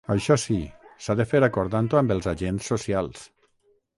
[0.11, 0.55] Això sí,
[1.07, 3.23] s’ha de fer acordant-ho amb els agents socials.